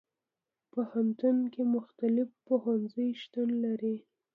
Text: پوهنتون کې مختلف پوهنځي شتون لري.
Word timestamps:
پوهنتون 0.71 1.37
کې 1.53 1.61
مختلف 1.75 2.29
پوهنځي 2.47 3.07
شتون 3.21 3.49
لري. 3.65 3.95